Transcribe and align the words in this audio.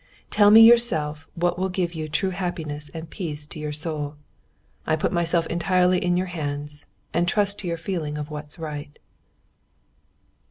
Tell 0.31 0.49
me 0.49 0.61
yourself 0.61 1.27
what 1.35 1.59
will 1.59 1.69
give 1.69 1.93
you 1.93 2.09
true 2.09 2.31
happiness 2.31 2.89
and 2.91 3.07
peace 3.07 3.45
to 3.45 3.59
your 3.59 3.71
soul. 3.71 4.15
I 4.87 4.95
put 4.95 5.11
myself 5.11 5.45
entirely 5.45 6.03
in 6.03 6.17
your 6.17 6.25
hands, 6.25 6.85
and 7.13 7.27
trust 7.27 7.59
to 7.59 7.67
your 7.67 7.77
feeling 7.77 8.17
of 8.17 8.31
what's 8.31 8.57
right." 8.57 8.97